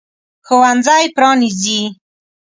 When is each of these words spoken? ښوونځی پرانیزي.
ښوونځی 0.45 1.03
پرانیزي. 1.15 1.81